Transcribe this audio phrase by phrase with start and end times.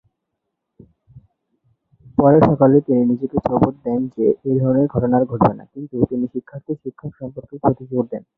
[2.17, 6.25] পরের সকালে তিনি নিজেকে প্রবোধ দেন যে এই ধরনের ঘটনা আর ঘটবে না, কিন্তু তিনি
[6.33, 8.23] শিক্ষার্থী-শিক্ষক সম্পর্কের প্রতি জোর দেন।